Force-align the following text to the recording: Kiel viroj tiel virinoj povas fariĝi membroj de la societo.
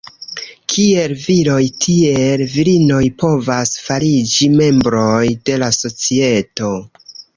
Kiel 0.73 1.11
viroj 1.25 1.59
tiel 1.85 2.43
virinoj 2.53 3.03
povas 3.25 3.75
fariĝi 3.89 4.49
membroj 4.57 5.23
de 5.51 5.59
la 5.65 5.71
societo. 5.83 6.73